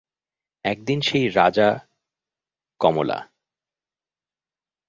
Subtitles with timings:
[0.65, 1.79] একদিন সেই রাজা–
[2.79, 3.19] কমলা।